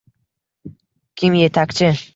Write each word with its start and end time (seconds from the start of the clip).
Kim 1.23 1.33
yetakchi? 1.43 1.95